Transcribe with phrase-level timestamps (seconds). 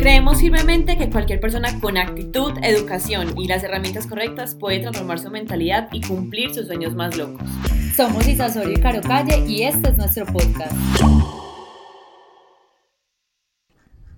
[0.00, 5.30] Creemos firmemente que cualquier persona con actitud, educación y las herramientas correctas puede transformar su
[5.30, 7.46] mentalidad y cumplir sus sueños más locos.
[7.94, 10.72] Somos Isa Sorio y Caro Calle y este es nuestro podcast.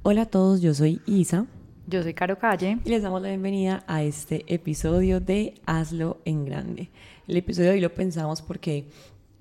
[0.05, 1.47] Hola a todos, yo soy Isa.
[1.89, 2.79] Yo soy Caro Calle.
[2.85, 6.91] Y les damos la bienvenida a este episodio de Hazlo en Grande.
[7.27, 8.87] El episodio de hoy lo pensamos porque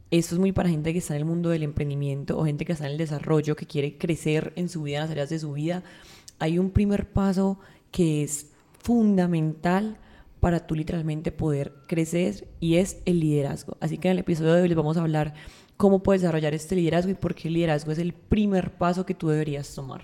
[0.10, 2.73] esto es muy para gente que está en el mundo del emprendimiento o gente que
[2.73, 5.54] está en el desarrollo, que quiere crecer en su vida, en las áreas de su
[5.54, 5.84] vida.
[6.42, 7.59] Hay un primer paso
[7.91, 9.98] que es fundamental
[10.40, 13.77] para tú literalmente poder crecer y es el liderazgo.
[13.80, 15.35] Así que en el episodio de hoy les vamos a hablar
[15.77, 19.13] cómo puedes desarrollar este liderazgo y por qué el liderazgo es el primer paso que
[19.13, 20.02] tú deberías tomar.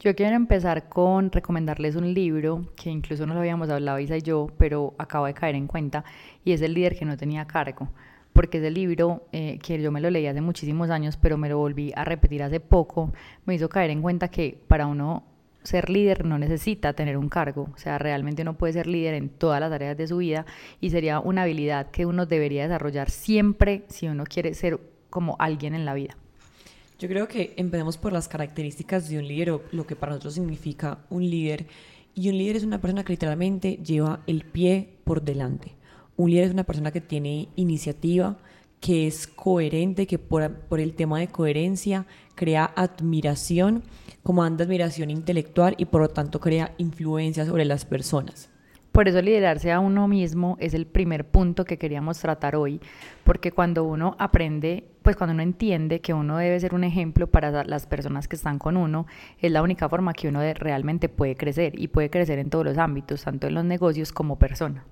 [0.00, 4.22] Yo quiero empezar con recomendarles un libro que incluso no lo habíamos hablado Isa y
[4.22, 6.02] yo, pero acabo de caer en cuenta,
[6.46, 7.90] y es El líder que no tenía cargo
[8.32, 11.56] porque ese libro eh, que yo me lo leí hace muchísimos años, pero me lo
[11.56, 13.12] volví a repetir hace poco,
[13.46, 15.22] me hizo caer en cuenta que para uno
[15.64, 19.28] ser líder no necesita tener un cargo, o sea, realmente uno puede ser líder en
[19.28, 20.46] todas las áreas de su vida
[20.80, 24.78] y sería una habilidad que uno debería desarrollar siempre si uno quiere ser
[25.10, 26.16] como alguien en la vida.
[26.98, 30.34] Yo creo que empecemos por las características de un líder o lo que para nosotros
[30.34, 31.66] significa un líder.
[32.14, 35.72] Y un líder es una persona que literalmente lleva el pie por delante.
[36.16, 38.38] Un líder es una persona que tiene iniciativa,
[38.80, 40.42] que es coherente, que por,
[40.78, 43.82] el tema de coherencia crea admiración,
[44.22, 48.50] como anda admiración intelectual y por lo tanto crea influencia sobre las personas.
[48.94, 52.80] Por eso liderarse a uno mismo es el primer punto que queríamos tratar hoy,
[53.24, 57.64] porque cuando uno aprende, pues cuando uno entiende que uno debe ser un ejemplo para
[57.64, 59.08] las personas que están con uno,
[59.40, 62.78] es la única forma que uno realmente puede crecer y puede crecer en todos los
[62.78, 64.84] ámbitos, tanto en los negocios como persona.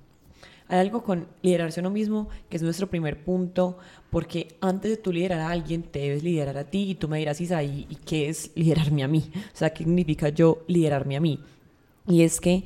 [0.72, 3.76] Hay algo con liderarse uno mismo que es nuestro primer punto,
[4.08, 7.18] porque antes de tú liderar a alguien, te debes liderar a ti y tú me
[7.18, 9.30] dirás, Isa, ¿y, ¿y qué es liderarme a mí?
[9.36, 11.40] O sea, ¿qué significa yo liderarme a mí?
[12.06, 12.64] Y es que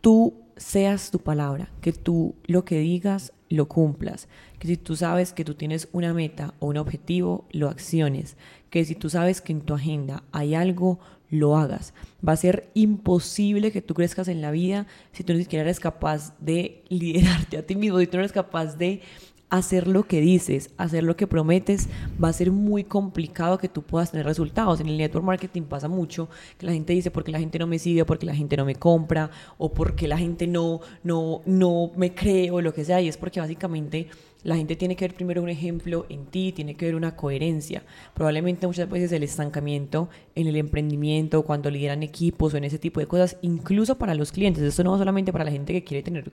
[0.00, 4.28] tú seas tu palabra, que tú lo que digas lo cumplas,
[4.60, 8.36] que si tú sabes que tú tienes una meta o un objetivo, lo acciones,
[8.70, 11.00] que si tú sabes que en tu agenda hay algo,
[11.32, 11.94] lo hagas.
[12.26, 15.80] Va a ser imposible que tú crezcas en la vida si tú ni siquiera eres
[15.80, 19.00] capaz de liderarte a ti mismo, si tú no eres capaz de
[19.48, 21.88] hacer lo que dices, hacer lo que prometes,
[22.22, 24.80] va a ser muy complicado que tú puedas tener resultados.
[24.80, 27.78] En el network marketing pasa mucho que la gente dice porque la gente no me
[27.78, 32.14] sigue, porque la gente no me compra o porque la gente no no no me
[32.14, 33.02] cree o lo que sea.
[33.02, 34.08] Y es porque básicamente
[34.44, 37.84] la gente tiene que ver primero un ejemplo en ti, tiene que ver una coherencia.
[38.14, 43.00] Probablemente muchas veces el estancamiento en el emprendimiento, cuando lideran equipos o en ese tipo
[43.00, 44.62] de cosas, incluso para los clientes.
[44.62, 46.32] Esto no va solamente para la gente que quiere tener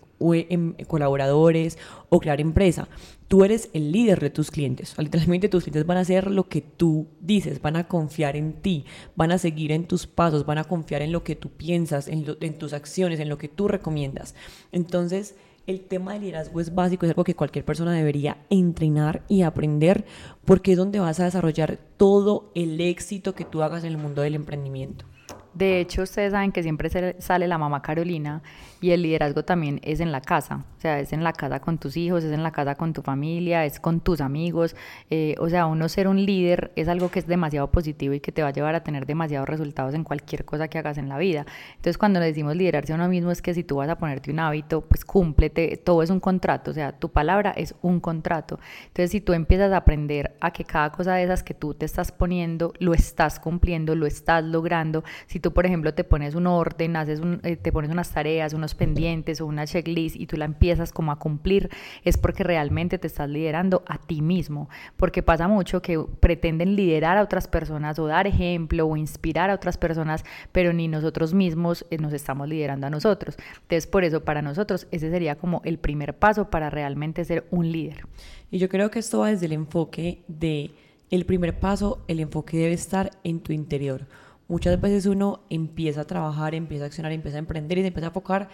[0.50, 1.78] em, colaboradores
[2.10, 2.88] o crear empresa.
[3.28, 4.96] Tú eres el líder de tus clientes.
[4.98, 8.86] Literalmente tus clientes van a hacer lo que tú dices, van a confiar en ti,
[9.16, 12.26] van a seguir en tus pasos, van a confiar en lo que tú piensas, en,
[12.42, 14.34] en tus acciones, en lo que tú recomiendas.
[14.72, 15.36] Entonces,
[15.70, 20.04] el tema del liderazgo es básico, es algo que cualquier persona debería entrenar y aprender
[20.44, 24.24] porque es donde vas a desarrollar todo el éxito que tú hagas en el mundo
[24.24, 25.06] del emprendimiento.
[25.54, 26.90] De hecho, ustedes saben que siempre
[27.20, 28.42] sale la mamá Carolina
[28.82, 31.78] y el liderazgo también es en la casa, o sea, es en la casa con
[31.78, 34.76] tus hijos, es en la casa con tu familia, es con tus amigos,
[35.10, 38.32] eh, o sea, uno ser un líder es algo que es demasiado positivo y que
[38.32, 41.18] te va a llevar a tener demasiados resultados en cualquier cosa que hagas en la
[41.18, 41.46] vida.
[41.72, 44.32] Entonces, cuando le decimos liderarse a uno mismo es que si tú vas a ponerte
[44.32, 48.60] un hábito, pues cúmplete, todo es un contrato, o sea, tu palabra es un contrato.
[48.88, 51.86] Entonces, si tú empiezas a aprender a que cada cosa de esas que tú te
[51.86, 56.48] estás poniendo, lo estás cumpliendo, lo estás logrando, si tú, por ejemplo, te pones un
[56.48, 60.38] orden, haces un, eh, te pones unas tareas, unos pendientes o una checklist y tú
[60.38, 61.70] la empiezas como a cumplir,
[62.04, 64.70] es porque realmente te estás liderando a ti mismo.
[64.98, 69.56] Porque pasa mucho que pretenden liderar a otras personas o dar ejemplo o inspirar a
[69.56, 73.38] otras personas, pero ni nosotros mismos eh, nos estamos liderando a nosotros.
[73.62, 77.72] Entonces, por eso para nosotros ese sería como el primer paso para realmente ser un
[77.72, 78.06] líder.
[78.52, 80.72] Y yo creo que esto va desde el enfoque de
[81.12, 84.06] el primer paso, el enfoque debe estar en tu interior
[84.50, 88.08] Muchas veces uno empieza a trabajar, empieza a accionar, empieza a emprender y se empieza
[88.08, 88.50] a enfocar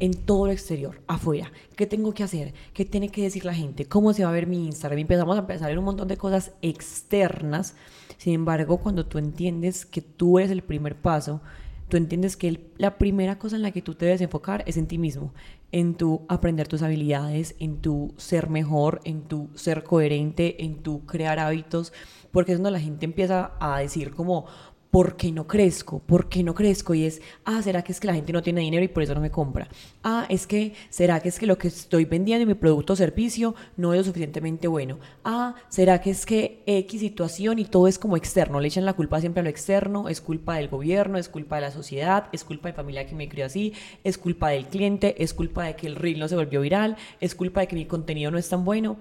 [0.00, 1.52] en todo lo exterior, afuera.
[1.76, 2.54] ¿Qué tengo que hacer?
[2.72, 3.84] ¿Qué tiene que decir la gente?
[3.84, 4.98] ¿Cómo se va a ver mi Instagram?
[4.98, 7.76] Y empezamos a pensar en un montón de cosas externas.
[8.16, 11.42] Sin embargo, cuando tú entiendes que tú eres el primer paso,
[11.88, 14.86] tú entiendes que la primera cosa en la que tú te debes enfocar es en
[14.86, 15.34] ti mismo,
[15.72, 21.04] en tu aprender tus habilidades, en tu ser mejor, en tu ser coherente, en tu
[21.04, 21.92] crear hábitos,
[22.32, 24.46] porque es donde la gente empieza a decir como,
[24.94, 25.98] ¿por qué no crezco?
[25.98, 26.94] ¿Por qué no crezco?
[26.94, 29.12] Y es, ah, ¿será que es que la gente no tiene dinero y por eso
[29.12, 29.66] no me compra?
[30.04, 32.96] Ah, es que, ¿será que es que lo que estoy vendiendo y mi producto o
[32.96, 35.00] servicio no es lo suficientemente bueno?
[35.24, 38.60] Ah, ¿será que es que X situación y todo es como externo?
[38.60, 41.62] Le echan la culpa siempre a lo externo, es culpa del gobierno, es culpa de
[41.62, 43.72] la sociedad, es culpa de familia que me crió así,
[44.04, 47.34] es culpa del cliente, es culpa de que el reel no se volvió viral, es
[47.34, 48.98] culpa de que mi contenido no es tan bueno.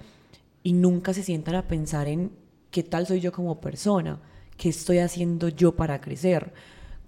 [0.63, 2.31] Y nunca se sientan a pensar en
[2.71, 4.19] qué tal soy yo como persona
[4.57, 6.53] qué estoy haciendo yo para crecer,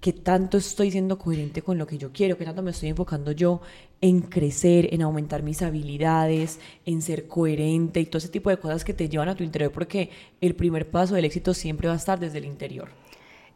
[0.01, 3.31] qué tanto estoy siendo coherente con lo que yo quiero, qué tanto me estoy enfocando
[3.31, 3.61] yo
[4.01, 8.85] en crecer, en aumentar mis habilidades, en ser coherente y todo ese tipo de cosas
[8.85, 10.11] que te llevan a tu interior, porque
[10.41, 12.89] el primer paso del éxito siempre va a estar desde el interior.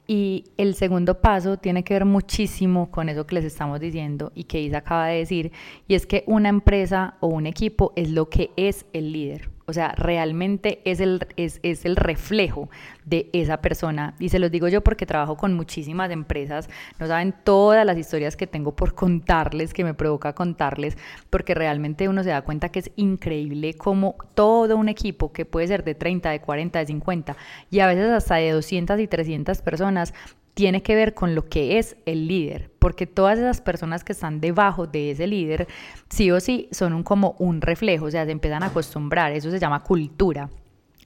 [0.08, 4.46] Y el segundo paso tiene que ver muchísimo con eso que les estamos diciendo y
[4.46, 5.52] que Isa acaba de decir,
[5.88, 9.52] y es que una empresa o un equipo es lo que es el líder.
[9.70, 12.70] O sea, realmente es el, es, es el reflejo
[13.06, 14.16] de esa persona.
[14.20, 16.70] Y se los digo yo porque trabajo con muchísimas empresas.
[17.00, 20.98] No saben todas las historias que tengo por contarles, que me provoca contarles,
[21.30, 25.68] porque realmente uno se da cuenta que es increíble como todo un equipo que puede
[25.68, 27.38] ser de 30, de 40, de 50
[27.70, 30.14] y a veces hasta de 200 y 300 personas
[30.60, 34.42] tiene que ver con lo que es el líder, porque todas esas personas que están
[34.42, 35.70] debajo de ese líder,
[36.10, 39.58] sí o sí, son como un reflejo, o sea, se empiezan a acostumbrar, eso se
[39.58, 40.50] llama cultura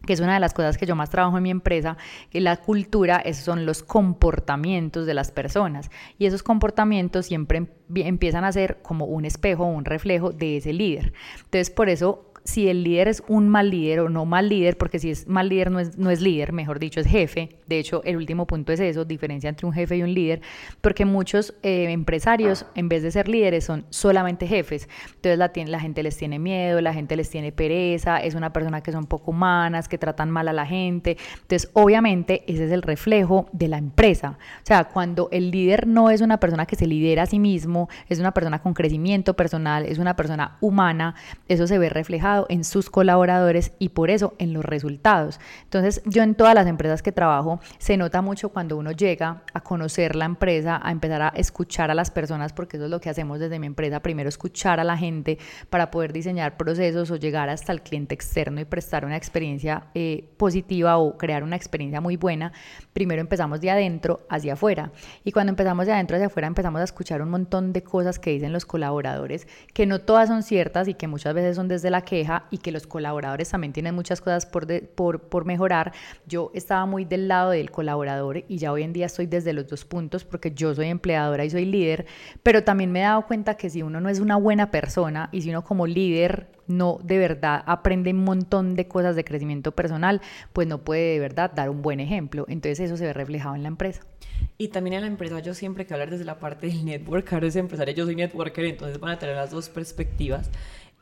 [0.08, 1.96] que es una de las cosas que yo más trabajo en mi empresa,
[2.30, 7.68] que la cultura esos son los comportamientos de las personas y esos comportamientos siempre em,
[7.96, 11.14] empiezan a ser como un espejo, un reflejo de ese líder.
[11.38, 15.00] Entonces, por eso si el líder es un mal líder o no mal líder, porque
[15.00, 17.50] si es mal líder no es, no es líder, mejor dicho, es jefe.
[17.68, 20.42] De hecho, el último punto es eso, diferencia entre un jefe y un líder,
[20.82, 24.90] porque muchos eh, empresarios, en vez de ser líderes, son solamente jefes.
[25.16, 28.82] Entonces la, la gente les tiene miedo, la gente les tiene pereza, es una persona
[28.82, 31.18] que son poco humanas, que tratan mal a la gente.
[31.42, 34.38] Entonces, obviamente, ese es el reflejo de la empresa.
[34.58, 37.90] O sea, cuando el líder no es una persona que se lidera a sí mismo,
[38.10, 41.16] es una persona con crecimiento personal, es una persona humana,
[41.48, 45.40] eso se ve reflejado en sus colaboradores y por eso en los resultados.
[45.64, 49.62] Entonces, yo en todas las empresas que trabajo se nota mucho cuando uno llega a
[49.62, 53.10] conocer la empresa, a empezar a escuchar a las personas, porque eso es lo que
[53.10, 55.38] hacemos desde mi empresa, primero escuchar a la gente
[55.70, 60.30] para poder diseñar procesos o llegar hasta el cliente externo y prestar una experiencia eh,
[60.38, 62.52] positiva o crear una experiencia muy buena.
[62.94, 64.92] Primero empezamos de adentro hacia afuera
[65.24, 68.32] y cuando empezamos de adentro hacia afuera empezamos a escuchar un montón de cosas que
[68.32, 72.02] dicen los colaboradores, que no todas son ciertas y que muchas veces son desde la
[72.02, 72.18] que
[72.50, 75.94] y que los colaboradores también tienen muchas cosas por, por, por mejorar.
[76.26, 79.68] Yo estaba muy del lado del colaborador y ya hoy en día estoy desde los
[79.68, 82.06] dos puntos porque yo soy empleadora y soy líder,
[82.42, 85.42] pero también me he dado cuenta que si uno no es una buena persona y
[85.42, 90.22] si uno como líder no de verdad aprende un montón de cosas de crecimiento personal,
[90.54, 92.46] pues no puede de verdad dar un buen ejemplo.
[92.48, 94.02] Entonces eso se ve reflejado en la empresa.
[94.58, 97.48] Y también en la empresa yo siempre que hablar desde la parte del network, ahora
[97.48, 100.50] es empresario, yo soy networker, entonces van a tener las dos perspectivas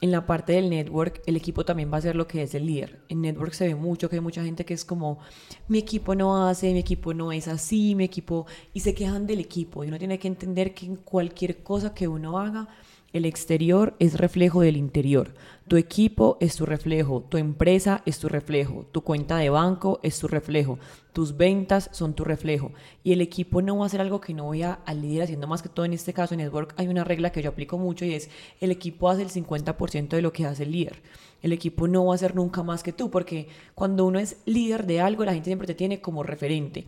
[0.01, 2.65] en la parte del network, el equipo también va a ser lo que es el
[2.65, 3.01] líder.
[3.07, 5.19] En network se ve mucho que hay mucha gente que es como,
[5.67, 9.39] mi equipo no hace, mi equipo no es así, mi equipo, y se quejan del
[9.39, 9.83] equipo.
[9.83, 12.67] Y uno tiene que entender que en cualquier cosa que uno haga,
[13.13, 15.33] el exterior es reflejo del interior.
[15.67, 20.19] Tu equipo es tu reflejo, tu empresa es tu reflejo, tu cuenta de banco es
[20.19, 20.79] tu reflejo,
[21.13, 22.71] tus ventas son tu reflejo.
[23.03, 25.47] Y el equipo no va a ser algo que no voy a, al líder haciendo
[25.47, 25.85] más que todo.
[25.85, 28.29] En este caso, en Network hay una regla que yo aplico mucho y es
[28.59, 31.01] el equipo hace el 50% de lo que hace el líder.
[31.41, 34.85] El equipo no va a ser nunca más que tú, porque cuando uno es líder
[34.85, 36.87] de algo, la gente siempre te tiene como referente.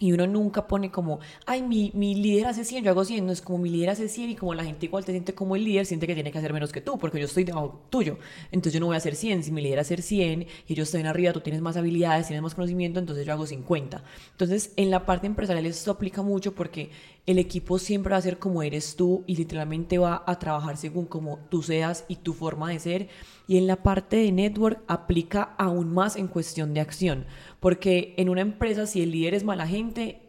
[0.00, 3.24] Y uno nunca pone como, ay, mi, mi líder hace 100, yo hago 100.
[3.24, 5.54] No es como mi líder hace 100 y como la gente igual te siente como
[5.54, 7.44] el líder, siente que tiene que hacer menos que tú, porque yo estoy
[7.90, 8.18] tuyo.
[8.50, 9.44] Entonces yo no voy a hacer 100.
[9.44, 12.42] Si mi líder hace 100 y yo estoy en arriba, tú tienes más habilidades, tienes
[12.42, 14.02] más conocimiento, entonces yo hago 50.
[14.32, 16.90] Entonces en la parte empresarial esto aplica mucho porque
[17.30, 21.06] el equipo siempre va a ser como eres tú y literalmente va a trabajar según
[21.06, 23.08] como tú seas y tu forma de ser.
[23.46, 27.26] Y en la parte de network aplica aún más en cuestión de acción
[27.60, 30.22] porque en una empresa, si el líder es mala gente,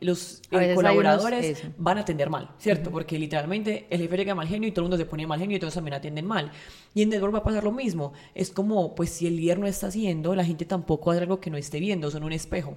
[0.00, 2.90] los colaboradores van a atender mal, ¿cierto?
[2.90, 5.56] Porque literalmente el jefe llega mal genio y todo el mundo se pone mal genio
[5.56, 6.52] y todos también atienden mal.
[6.94, 8.12] Y en Network va a pasar lo mismo.
[8.34, 11.50] Es como, pues si el líder no está haciendo, la gente tampoco hace algo que
[11.50, 12.76] no esté viendo, son un espejo.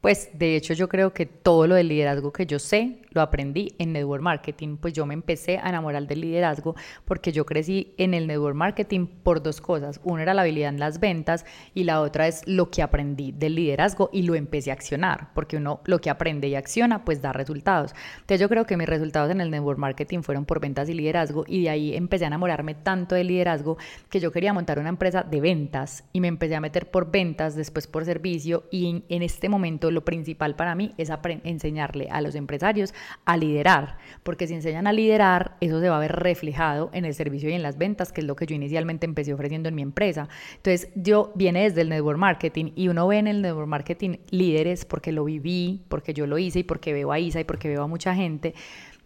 [0.00, 3.74] Pues de hecho yo creo que todo lo del liderazgo que yo sé lo aprendí
[3.78, 8.14] en network marketing, pues yo me empecé a enamorar del liderazgo porque yo crecí en
[8.14, 10.00] el network marketing por dos cosas.
[10.04, 13.56] Una era la habilidad en las ventas y la otra es lo que aprendí del
[13.56, 17.32] liderazgo y lo empecé a accionar, porque uno lo que aprende y acciona pues da
[17.32, 17.94] resultados.
[18.14, 21.44] Entonces yo creo que mis resultados en el network marketing fueron por ventas y liderazgo
[21.46, 23.76] y de ahí empecé a enamorarme tanto del liderazgo
[24.08, 27.54] que yo quería montar una empresa de ventas y me empecé a meter por ventas,
[27.54, 31.10] después por servicio y en, este momento lo principal para mí es
[31.44, 32.94] enseñarle a los empresarios
[33.24, 37.14] a liderar, porque si enseñan a liderar, eso se va a ver reflejado en el
[37.14, 39.82] servicio y en las ventas, que es lo que yo inicialmente empecé ofreciendo en mi
[39.82, 40.28] empresa.
[40.56, 44.84] Entonces, yo viene desde el network marketing y uno ve en el network marketing líderes
[44.84, 47.82] porque lo viví, porque yo lo hice y porque veo a Isa y porque veo
[47.82, 48.54] a mucha gente,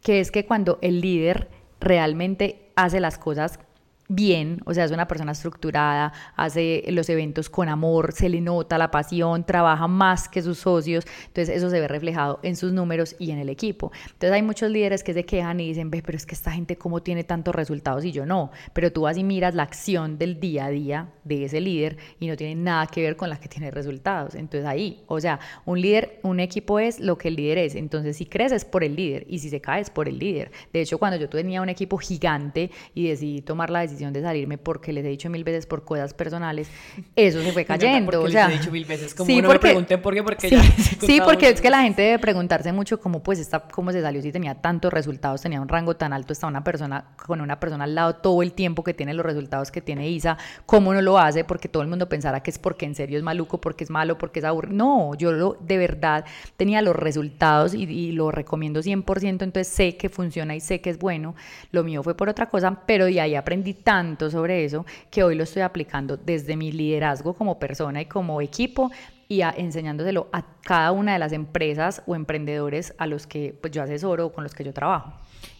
[0.02, 1.48] que es que cuando el líder
[1.80, 3.58] realmente hace las cosas
[4.08, 8.76] bien, o sea, es una persona estructurada, hace los eventos con amor, se le nota
[8.78, 13.16] la pasión, trabaja más que sus socios, entonces eso se ve reflejado en sus números
[13.18, 13.92] y en el equipo.
[14.04, 16.76] Entonces hay muchos líderes que se quejan y dicen, ve, pero es que esta gente
[16.76, 20.38] cómo tiene tantos resultados y yo no, pero tú vas y miras la acción del
[20.38, 23.48] día a día de ese líder y no tiene nada que ver con la que
[23.48, 24.34] tiene resultados.
[24.34, 28.16] Entonces ahí, o sea, un líder, un equipo es lo que el líder es, entonces
[28.18, 30.52] si creces por el líder y si se cae es por el líder.
[30.72, 34.58] De hecho, cuando yo tenía un equipo gigante y decidí tomar la decisión de salirme
[34.58, 36.68] porque les he dicho mil veces por cosas personales,
[37.16, 38.22] eso se fue cayendo.
[38.22, 40.48] o sea, les he dicho mil veces, como sí, no porque, me por qué, porque
[40.48, 40.56] sí,
[41.00, 44.20] sí porque es que la gente debe preguntarse mucho cómo pues está, cómo se salió
[44.22, 47.84] si tenía tantos resultados, tenía un rango tan alto, está una persona con una persona
[47.84, 50.36] al lado todo el tiempo que tiene los resultados que tiene Isa,
[50.66, 53.24] cómo no lo hace, porque todo el mundo pensara que es porque en serio es
[53.24, 54.74] maluco, porque es malo, porque es aburrido.
[54.76, 56.24] No, yo lo, de verdad
[56.56, 60.90] tenía los resultados y, y lo recomiendo 100%, entonces sé que funciona y sé que
[60.90, 61.34] es bueno.
[61.70, 65.36] Lo mío fue por otra cosa, pero de ahí aprendí tanto sobre eso que hoy
[65.36, 68.90] lo estoy aplicando desde mi liderazgo como persona y como equipo
[69.28, 73.82] y enseñándoselo a cada una de las empresas o emprendedores a los que pues, yo
[73.82, 75.12] asesoro o con los que yo trabajo.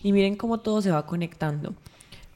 [0.03, 1.75] Y miren cómo todo se va conectando.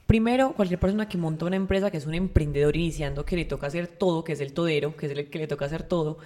[0.09, 3.67] Primero, cualquier persona que monta una empresa, que es un emprendedor iniciando, que le toca
[3.67, 6.17] hacer todo, que es el todero, que es el que le toca hacer todo,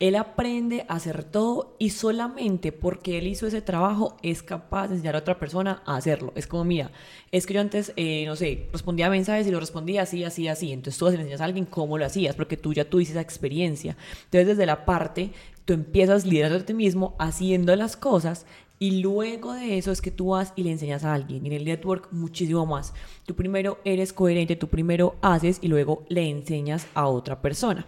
[0.00, 4.96] él aprende a hacer todo y solamente porque él hizo ese trabajo es capaz de
[4.96, 6.32] enseñar a otra persona a hacerlo.
[6.34, 6.90] Es como, mira,
[7.30, 10.72] es que yo antes, eh, no sé, respondía mensajes y lo respondía así, así, así.
[10.72, 13.96] Entonces tú le enseñas a alguien cómo lo hacías porque tú ya tuviste esa experiencia.
[14.24, 15.30] Entonces desde la parte,
[15.64, 18.46] tú empiezas liderando a ti mismo, haciendo las cosas
[18.78, 21.46] y luego de eso es que tú vas y le enseñas a alguien.
[21.46, 22.94] En el network muchísimo más.
[23.26, 27.86] Tú primero eres coherente, tú primero haces y luego le enseñas a otra persona.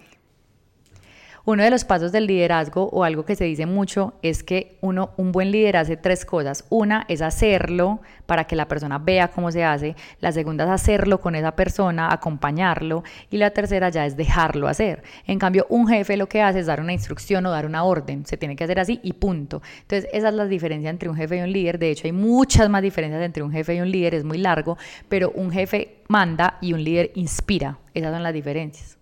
[1.45, 5.11] Uno de los pasos del liderazgo o algo que se dice mucho es que uno,
[5.17, 6.67] un buen líder hace tres cosas.
[6.69, 9.97] Una es hacerlo para que la persona vea cómo se hace.
[10.21, 13.05] La segunda es hacerlo con esa persona, acompañarlo.
[13.31, 15.03] Y la tercera ya es dejarlo hacer.
[15.27, 18.27] En cambio, un jefe lo que hace es dar una instrucción o dar una orden.
[18.27, 19.63] Se tiene que hacer así y punto.
[19.81, 21.79] Entonces, esa es la diferencia entre un jefe y un líder.
[21.79, 24.15] De hecho, hay muchas más diferencias entre un jefe y un líder.
[24.15, 24.77] Es muy largo,
[25.09, 27.79] pero un jefe manda y un líder inspira.
[27.95, 29.00] Esas son las diferencias.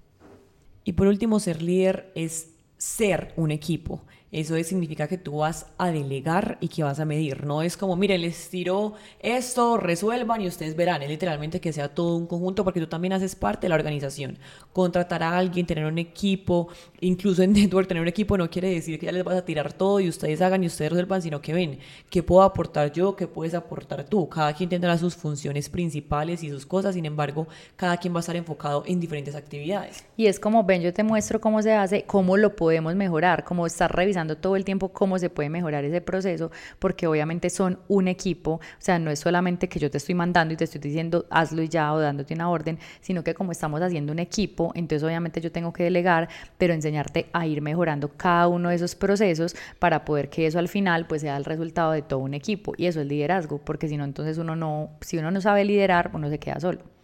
[0.89, 4.01] Y por último, ser líder es ser un equipo.
[4.31, 7.47] Eso significa que tú vas a delegar y que vas a medir.
[7.47, 11.01] No es como, mire, les tiro esto, resuelvan y ustedes verán.
[11.03, 14.39] Es literalmente que sea todo un conjunto porque tú también haces parte de la organización.
[14.75, 16.69] Contratar a alguien, tener un equipo,
[17.01, 19.73] incluso en Network tener un equipo no quiere decir que ya les vas a tirar
[19.73, 21.79] todo y ustedes hagan y ustedes resuelvan, sino que ven,
[22.11, 23.17] ¿qué puedo aportar yo?
[23.17, 24.29] ¿Qué puedes aportar tú?
[24.29, 28.21] Cada quien tendrá sus funciones principales y sus cosas, sin embargo, cada quien va a
[28.21, 30.05] estar enfocado en diferentes actividades.
[30.19, 33.67] Y es como, ven, yo te muestro cómo se hace, cómo lo podemos mejorar, cómo
[33.67, 38.09] estar revisando todo el tiempo cómo se puede mejorar ese proceso, porque obviamente son un
[38.09, 41.27] equipo, o sea, no es solamente que yo te estoy mandando y te estoy diciendo
[41.31, 45.05] hazlo y ya o dándote una orden, sino que como estamos haciendo un equipo, entonces
[45.05, 49.55] obviamente yo tengo que delegar, pero enseñarte a ir mejorando cada uno de esos procesos
[49.79, 52.87] para poder que eso al final pues sea el resultado de todo un equipo y
[52.87, 56.29] eso es liderazgo, porque si no entonces uno no, si uno no sabe liderar, uno
[56.29, 56.98] se queda solo.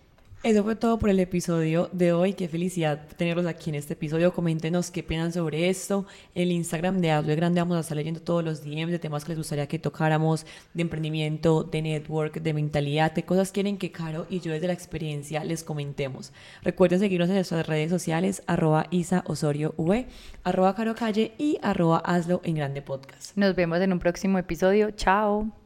[0.45, 2.35] Eso fue todo por el episodio de hoy.
[2.35, 4.35] Qué felicidad tenerlos aquí en este episodio.
[4.35, 6.05] Coméntenos qué piensan sobre esto.
[6.35, 9.31] El Instagram de Hazlo Grande vamos a estar leyendo todos los DMs de temas que
[9.31, 14.27] les gustaría que tocáramos, de emprendimiento, de network, de mentalidad, de cosas quieren que Caro
[14.29, 16.31] y yo desde la experiencia les comentemos.
[16.63, 20.07] Recuerden seguirnos en nuestras redes sociales, arroba Isa Osorio v,
[20.43, 23.35] arroba Caro Calle y arroba Hazlo en Grande Podcast.
[23.39, 24.91] Nos vemos en un próximo episodio.
[24.91, 25.55] Chao.